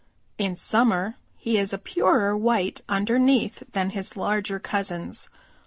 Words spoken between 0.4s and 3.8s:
summer he is a purer white underneath